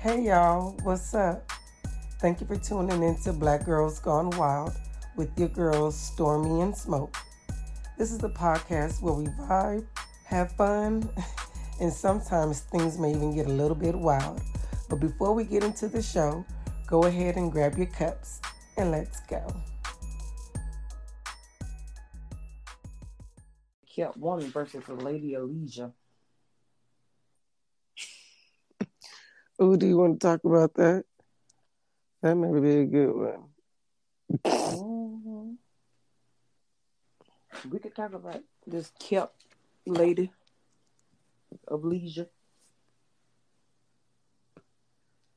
[0.00, 1.50] Hey y'all, what's up?
[2.20, 4.72] Thank you for tuning in to Black Girls Gone Wild
[5.16, 7.16] with your girls Stormy and Smoke.
[7.98, 9.84] This is the podcast where we vibe,
[10.24, 11.10] have fun,
[11.80, 14.40] and sometimes things may even get a little bit wild.
[14.88, 16.44] But before we get into the show,
[16.86, 18.40] go ahead and grab your cups
[18.76, 19.44] and let's go.
[23.92, 25.90] Kept Woman versus the Lady of Leisure.
[29.58, 31.04] Oh, do you want to talk about that?
[32.22, 33.44] That may be a good one.
[34.44, 35.54] Mm-hmm.
[37.70, 39.34] We could talk about this kept
[39.86, 40.30] lady
[41.66, 42.28] of leisure.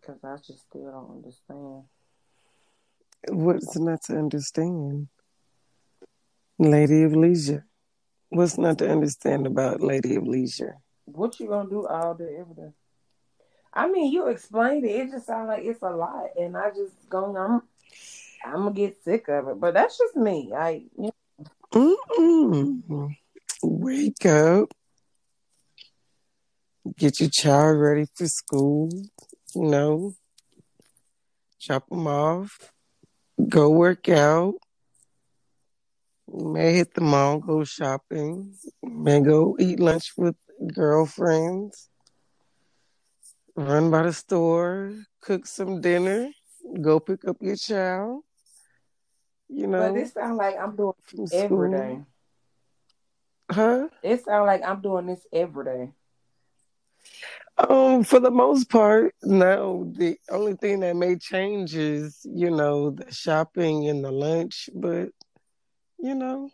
[0.00, 1.84] Because I just still don't understand.
[3.28, 5.08] What's not to understand?
[6.58, 7.64] Lady of Leisure.
[8.28, 10.76] What's not to understand about Lady of Leisure?
[11.06, 12.72] What you gonna do all day, every day?
[13.72, 14.90] I mean, you explained it.
[14.90, 17.36] It just sounds like it's a lot, and I just going.
[17.36, 17.62] I'm,
[18.44, 19.60] I'm gonna get sick of it.
[19.60, 20.52] But that's just me.
[20.56, 21.12] I, you
[21.72, 21.96] know.
[22.08, 23.16] Mm-mm.
[23.62, 24.72] Wake up.
[26.98, 28.90] Get your child ready for school.
[29.54, 30.14] You know,
[31.60, 32.72] chop them off.
[33.48, 34.54] Go work out.
[36.32, 38.54] May hit the mall, go shopping.
[38.82, 40.36] May go eat lunch with
[40.74, 41.89] girlfriends
[43.56, 46.30] run by the store, cook some dinner,
[46.80, 48.22] go pick up your child.
[49.48, 50.94] You know, but it sounds like I'm doing
[51.32, 52.00] every day.
[53.50, 53.88] Huh?
[54.02, 55.92] It sounds like I'm doing this every day.
[57.58, 59.92] Um, for the most part, no.
[59.96, 65.10] The only thing that may change is, you know, the shopping and the lunch, but
[65.98, 66.50] you know,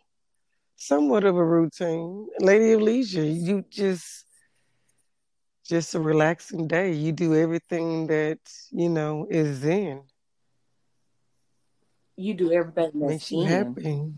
[0.75, 2.27] somewhat of a routine.
[2.39, 4.25] Lady of Leisure, you just
[5.67, 6.93] just a relaxing day.
[6.93, 8.39] You do everything that,
[8.71, 10.01] you know, is in.
[12.15, 13.47] You do everything that makes you in.
[13.47, 14.13] happy.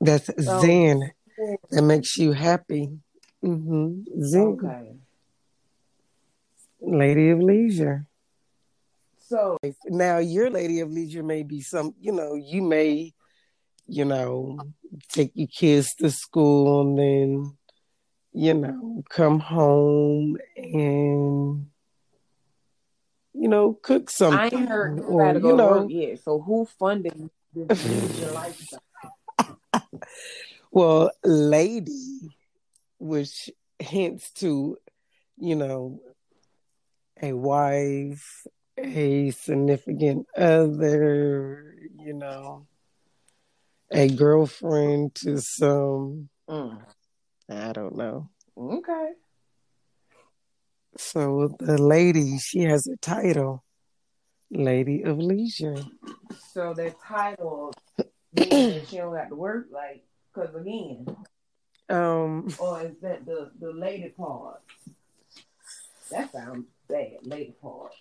[0.00, 1.12] That's so, zen.
[1.70, 2.98] That makes you happy.
[3.44, 4.22] Mm-hmm.
[4.22, 4.42] Zen.
[4.42, 4.96] Okay.
[6.80, 8.06] Lady of leisure.
[9.26, 13.14] So now your lady of leisure may be some, you know, you may,
[13.86, 14.58] you know,
[15.08, 17.56] take your kids to school and then
[18.34, 21.66] you know, come home and
[23.32, 24.38] you know, cook something.
[24.38, 26.20] I ain't heard or, you know, work yet.
[26.22, 28.80] So who funded this your lifestyle?
[30.70, 32.30] well, lady,
[32.98, 34.78] which hints to,
[35.36, 36.00] you know,
[37.20, 38.46] a wife,
[38.78, 42.66] a significant other, you know,
[43.90, 46.78] a girlfriend to some mm.
[47.50, 48.30] I don't know.
[48.56, 49.10] Okay.
[50.96, 53.64] So the lady, she has a title,
[54.50, 55.76] Lady of Leisure.
[56.52, 57.74] So that title
[58.32, 61.06] means she don't have to work, like, cause again.
[61.88, 62.48] Um.
[62.58, 64.62] Or is that the the lady part?
[66.10, 67.92] That sounds bad, lady part.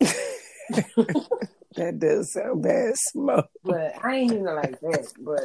[0.00, 3.50] that does sound bad, smoke.
[3.64, 5.12] But I ain't even like that.
[5.18, 5.42] But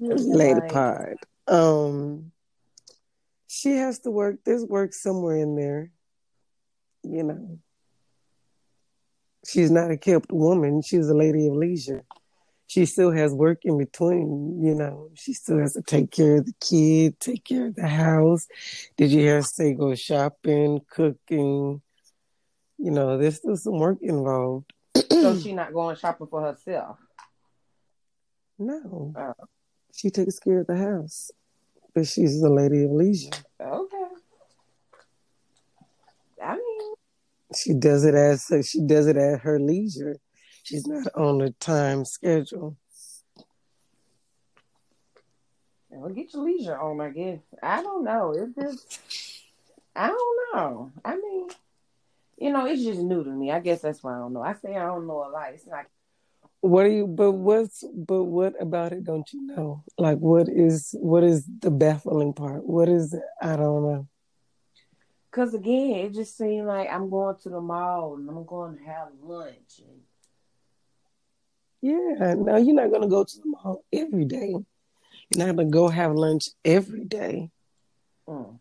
[0.00, 1.18] lady like, part.
[1.48, 2.32] Um,
[3.48, 4.36] she has to work.
[4.44, 5.90] There's work somewhere in there.
[7.02, 7.58] You know,
[9.46, 10.82] she's not a kept woman.
[10.82, 12.04] She's a lady of leisure.
[12.66, 14.62] She still has work in between.
[14.62, 17.88] You know, she still has to take care of the kid, take care of the
[17.88, 18.46] house.
[18.98, 21.80] Did you hear say go shopping, cooking?
[22.76, 24.70] You know, there's still some work involved.
[24.94, 26.98] so she's not going shopping for herself.
[28.60, 29.14] No.
[29.16, 29.34] Oh.
[29.98, 31.30] She takes care of the house
[31.98, 33.30] but she's the lady of leisure.
[33.60, 33.96] Okay.
[36.40, 36.94] I mean,
[37.56, 40.16] she does it as she does it at her leisure.
[40.62, 42.76] She's not on a time schedule.
[45.90, 47.40] Well, get your leisure on, I guess.
[47.60, 48.32] I don't know.
[48.32, 49.00] It's just,
[49.96, 50.92] I don't know.
[51.04, 51.48] I mean,
[52.36, 53.50] you know, it's just new to me.
[53.50, 54.42] I guess that's why I don't know.
[54.42, 55.52] I say I don't know a lot.
[55.52, 55.86] It's not
[56.60, 59.84] what are you but what's but what about it don't you know?
[59.96, 62.64] Like what is what is the baffling part?
[62.66, 64.08] What is i don't know.
[65.30, 68.84] Because again it just seemed like i'm going to the mall and i'm going to
[68.84, 70.00] have lunch and...
[71.82, 74.54] yeah no you're not going to go to the mall every day.
[75.30, 77.50] You're not going to go have lunch every day.
[78.26, 78.58] Mm.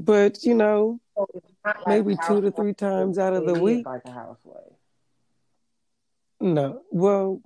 [0.00, 1.26] but you know so
[1.64, 3.86] like maybe two to three times out of the week.
[3.86, 4.77] like a housewife
[6.40, 7.40] no, well,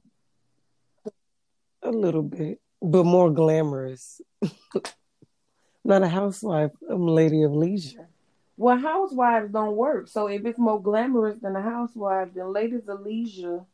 [1.83, 4.21] a little bit, but more glamorous.
[5.85, 6.71] Not a housewife.
[6.89, 8.09] I'm a lady of leisure.
[8.57, 10.09] Well, housewives don't work.
[10.09, 13.65] So if it's more glamorous than a housewife, then ladies of leisure.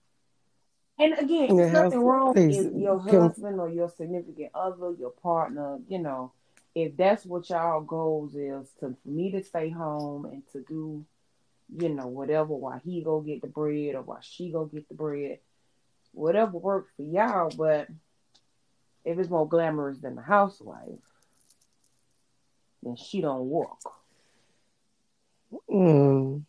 [0.99, 5.99] And again, there's nothing wrong if your husband or your significant other, your partner, you
[5.99, 6.32] know,
[6.75, 11.05] if that's what y'all goals is to for me to stay home and to do,
[11.76, 14.94] you know, whatever while he go get the bread or while she go get the
[14.94, 15.38] bread,
[16.12, 17.50] whatever works for y'all.
[17.56, 17.88] But
[19.05, 20.99] if it's more glamorous than the housewife,
[22.82, 23.79] then she don't work.
[25.70, 26.44] Mm.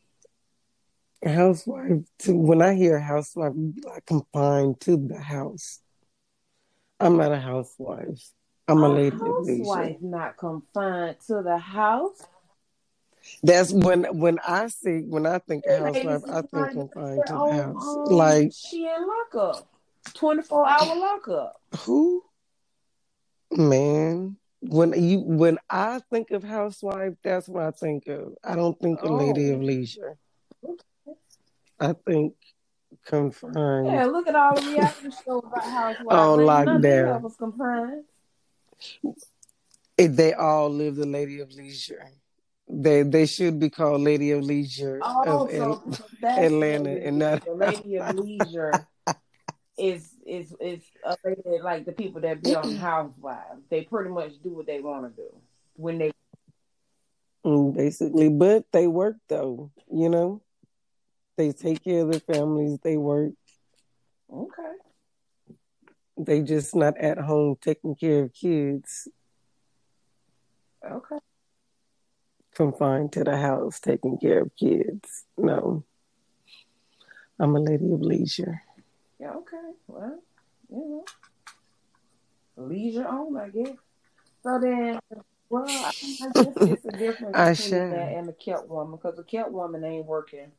[1.25, 2.03] Housewife.
[2.19, 5.79] To, when I hear housewife, like confined to the house.
[6.99, 8.21] I'm not a housewife.
[8.67, 12.21] I'm a, a lady housewife, not confined to the house.
[13.43, 17.63] That's when when I see when I think of housewife, I think confined to the
[17.63, 17.87] house.
[17.87, 19.67] Um, like she in lockup,
[20.13, 21.61] twenty four hour lockup.
[21.79, 22.23] Who?
[23.51, 28.33] Man, when you when I think of housewife, that's what I think of.
[28.43, 29.15] I don't think of oh.
[29.15, 30.17] lady of leisure.
[31.79, 32.33] I think
[33.05, 33.87] confined.
[33.87, 36.07] Yeah, look at all the reality shows about housewives.
[36.09, 37.21] On lockdown.
[37.21, 38.03] was confined.
[39.97, 42.09] They all live the lady of leisure.
[42.71, 45.83] They they should be called Lady of Leisure oh, of so
[46.23, 48.87] Atlanta and not the Lady of Leisure
[49.79, 50.81] is is is
[51.63, 53.63] like the people that be on Housewives.
[53.69, 55.29] They pretty much do what they want to do
[55.75, 56.11] when they.
[57.45, 59.71] Mm, basically, but they work though.
[59.91, 60.41] You know,
[61.37, 62.77] they take care of their families.
[62.83, 63.31] They work.
[64.31, 64.73] Okay.
[66.17, 69.07] They just not at home taking care of kids.
[70.85, 71.17] Okay.
[72.59, 75.23] Confined to the house taking care of kids.
[75.37, 75.85] No.
[77.39, 78.61] I'm a lady of leisure.
[79.17, 79.71] Yeah, okay.
[79.87, 80.19] Well,
[80.69, 81.05] you know,
[82.57, 83.77] leisure on, I guess.
[84.43, 84.99] So then,
[85.49, 89.23] well, I, guess it's a difference I between that and a kept woman because a
[89.23, 90.51] kept woman ain't working.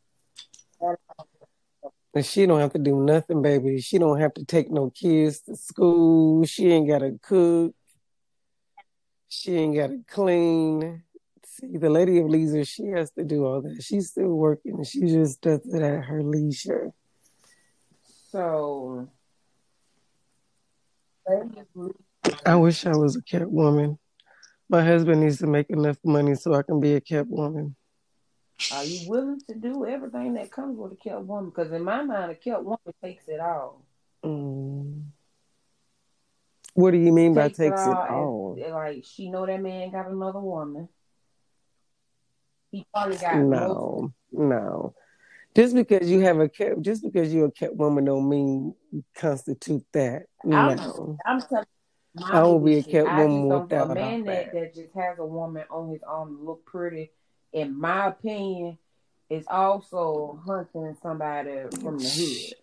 [2.14, 3.78] And she don't have to do nothing, baby.
[3.82, 6.46] She don't have to take no kids to school.
[6.46, 7.74] She ain't got to cook.
[9.28, 11.02] She ain't got to clean.
[11.60, 13.82] See, the lady of leisure, she has to do all that.
[13.82, 14.82] She's still working.
[14.84, 16.92] She just does it at her leisure.
[18.30, 19.08] So
[22.46, 23.98] I wish I was a kept woman.
[24.68, 27.76] My husband needs to make enough money so I can be a kept woman.
[28.72, 31.50] Are you willing to do everything that comes with a kept woman?
[31.50, 33.84] Because in my mind, a kept woman takes it all.
[34.24, 35.02] Mm.
[36.74, 38.56] What do you mean takes by takes it all?
[38.56, 38.78] It all?
[38.78, 40.88] like she know that man got another woman.
[42.70, 44.94] He probably got no, no.
[45.54, 46.48] Just because you have a
[46.80, 48.74] just because you're a kept woman, don't mean
[49.14, 50.26] constitute that.
[50.44, 51.66] No, I'm, telling.
[52.14, 55.26] you, I will be a kept woman without a man that, that just has a
[55.26, 57.10] woman on his arm to look pretty.
[57.52, 58.78] In my opinion,
[59.28, 62.54] is also hunting somebody from the hood.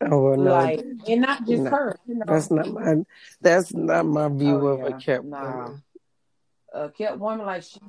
[0.00, 1.98] Oh well, no, like, and not just no, her.
[2.06, 2.24] You know?
[2.26, 2.96] That's not my.
[3.40, 4.96] That's not my view oh, of yeah.
[4.96, 5.42] a kept nah.
[5.44, 5.82] woman.
[6.72, 7.80] A kept woman like she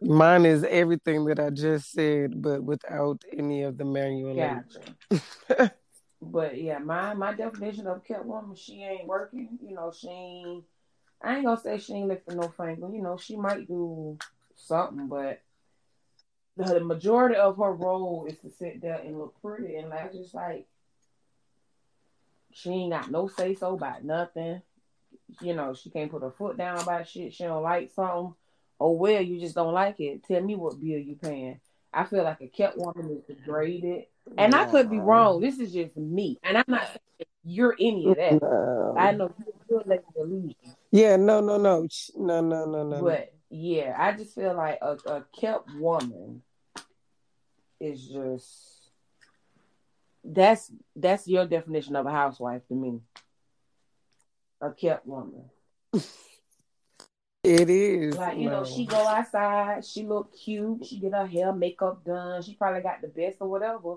[0.00, 5.72] Mine is everything that I just said, but without any of the manual gotcha.
[6.22, 9.58] but yeah, my my definition of kept woman, she ain't working.
[9.64, 10.64] You know, she ain't.
[11.20, 12.88] I ain't gonna say she ain't lifting no finger.
[12.92, 14.18] You know, she might do
[14.54, 15.40] something, but
[16.56, 20.12] the, the majority of her role is to sit there and look pretty, and like
[20.12, 20.66] just like
[22.52, 24.62] she ain't got no say so about nothing.
[25.40, 27.34] You know, she can't put her foot down about shit.
[27.34, 28.34] She don't like something
[28.82, 30.24] oh well, you just don't like it.
[30.24, 31.60] Tell me what bill you paying.
[31.94, 34.54] I feel like a kept woman is degraded, and.
[34.54, 35.40] I could be wrong.
[35.40, 38.40] This is just me, and I'm not saying you're any of that.
[38.42, 38.94] No.
[38.98, 39.32] I know
[39.68, 40.54] you're like illusion.
[40.90, 43.02] Yeah, no, no, no, no, no, no, no.
[43.02, 46.42] But yeah, I just feel like a, a kept woman
[47.78, 48.90] is just
[50.24, 53.00] that's that's your definition of a housewife to me.
[54.62, 55.50] A kept woman.
[57.44, 58.16] It is.
[58.16, 62.40] Like, you know, she go outside, she look cute, she get her hair, makeup done,
[62.42, 63.96] she probably got the best or whatever.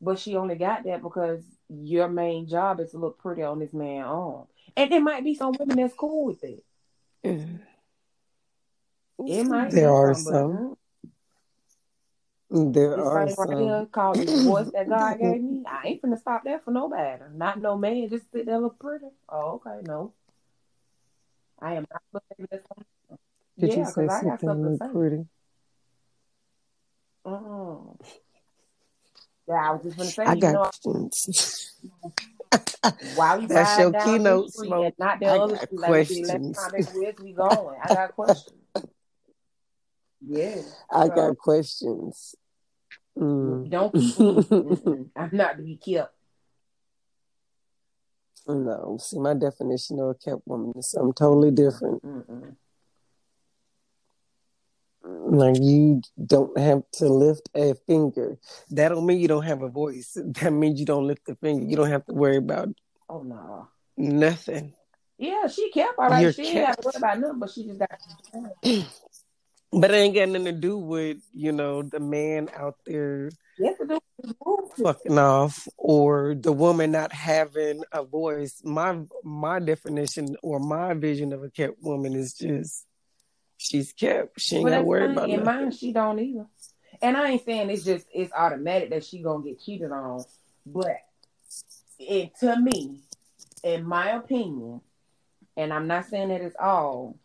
[0.00, 3.72] But she only got that because your main job is to look pretty on this
[3.72, 4.46] man arm.
[4.76, 6.64] And there might be some women that's cool with it.
[7.24, 7.60] Mm.
[9.24, 10.76] It might there are some.
[12.54, 13.48] There this are some.
[13.48, 15.62] Right here called the voice that God gave me.
[15.66, 17.22] I ain't finna stop that for nobody.
[17.34, 18.10] Not no man.
[18.10, 19.06] Just sit there look pretty.
[19.26, 20.12] Oh, okay, no.
[21.58, 22.60] I am not looking at this.
[23.58, 25.24] Did yeah, you say I got something to pretty?
[27.24, 28.00] Mm.
[29.48, 30.24] Yeah, I was just gonna say.
[30.24, 31.72] I got know, questions.
[33.14, 34.94] While you That's your keynote smoke.
[34.98, 36.58] Not the I other got questions.
[36.70, 37.78] Let's we going.
[37.82, 38.58] I got questions.
[40.20, 40.62] Yeah.
[40.90, 42.34] I got questions.
[43.18, 43.68] Mm.
[43.70, 43.94] don't.
[43.94, 45.08] Mm-mm.
[45.16, 46.14] I'm not to be kept.
[48.48, 52.02] no, see, my definition of a kept woman is something totally different.
[52.04, 52.56] Mm-mm.
[55.04, 58.38] Like you don't have to lift a finger.
[58.70, 60.16] That don't mean you don't have a voice.
[60.40, 61.64] That means you don't lift a finger.
[61.64, 62.68] You don't have to worry about
[63.08, 63.68] Oh no.
[63.96, 64.74] nothing.
[65.18, 66.22] Yeah, she kept all right.
[66.22, 67.90] You're She ain't got to worry about nothing, but she just got.
[69.72, 73.78] But it ain't got nothing to do with, you know, the man out there Yes,
[73.78, 74.70] to do with his rules.
[74.82, 78.60] fucking off or the woman not having a voice.
[78.64, 82.86] My my definition or my vision of a kept woman is just
[83.56, 84.40] she's kept.
[84.40, 85.44] She ain't But gotta worry about In nothing.
[85.62, 86.46] mine, she don't either.
[87.00, 90.24] And I ain't saying it's just it's automatic that she gonna get cheated on,
[90.66, 90.98] but
[91.98, 92.98] it to me,
[93.62, 94.80] in my opinion,
[95.56, 97.16] and I'm not saying that it's all,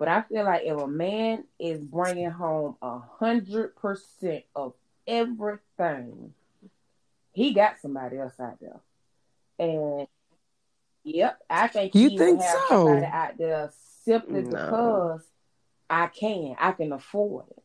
[0.00, 4.72] but I feel like if a man is bringing home a hundred percent of
[5.06, 6.32] everything,
[7.32, 8.80] he got somebody else out there,
[9.58, 10.08] and
[11.04, 12.86] yep, I think You he think would have so?
[12.86, 13.70] somebody out there
[14.02, 14.48] simply No.
[14.48, 15.20] because
[15.90, 17.62] I can, I can afford it.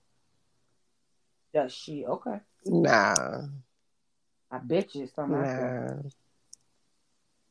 [1.53, 2.05] Does she?
[2.05, 3.43] Okay, Nah,
[4.51, 6.03] I bet you it's something out there.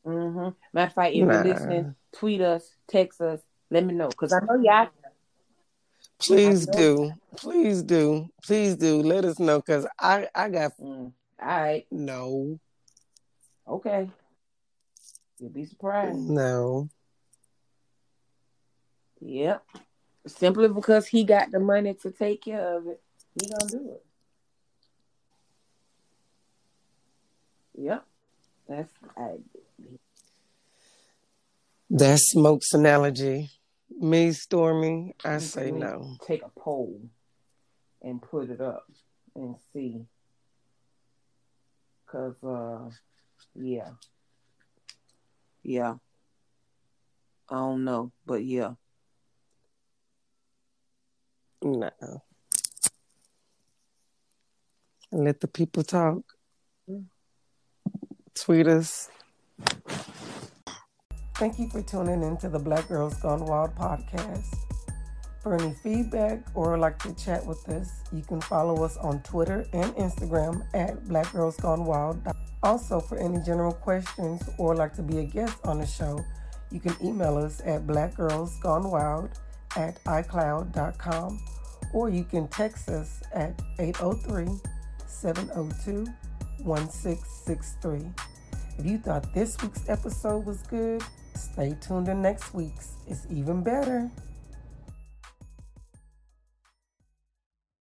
[0.04, 0.48] nah, Mm-hmm.
[0.74, 1.32] Matter of fact, if nah.
[1.32, 3.40] you're listening, tweet us, text us,
[3.74, 4.08] let me know.
[4.08, 4.88] Because I know y'all.
[6.20, 7.12] Please know- do.
[7.36, 8.28] Please do.
[8.44, 9.02] Please do.
[9.02, 11.12] Let us know because I, I got Mm.
[11.42, 11.84] All right.
[11.90, 12.58] no,
[13.68, 14.08] Okay.
[15.40, 16.16] You'll be surprised.
[16.16, 16.88] no.
[19.20, 19.64] Yep.
[20.26, 23.02] Simply because he got the money to take care of it,
[23.40, 24.04] he gonna do it.
[27.76, 28.04] Yep.
[28.68, 29.30] That's I,
[31.90, 33.50] That's Smoke's analogy.
[34.04, 36.18] Me, Stormy, I say no.
[36.26, 37.00] Take a poll
[38.02, 38.84] and put it up
[39.34, 40.04] and see.
[42.04, 42.90] Cause uh,
[43.54, 43.92] yeah,
[45.62, 45.94] yeah.
[47.48, 48.74] I don't know, but yeah.
[51.62, 51.90] No.
[55.12, 56.24] Let the people talk.
[56.90, 57.06] Mm.
[58.34, 59.08] Tweet us.
[61.34, 64.56] Thank you for tuning into the Black Girls Gone Wild podcast.
[65.42, 69.66] For any feedback or like to chat with us, you can follow us on Twitter
[69.72, 72.22] and Instagram at Black Girls Gone Wild.
[72.62, 76.24] Also, for any general questions or like to be a guest on the show,
[76.70, 79.30] you can email us at blackgirlsgonewild
[79.76, 81.44] at icloud.com
[81.92, 84.56] or you can text us at 803
[85.08, 86.06] 702
[86.62, 88.10] 1663.
[88.78, 91.02] If you thought this week's episode was good,
[91.36, 92.92] stay tuned to next week's.
[93.06, 94.10] It's even better.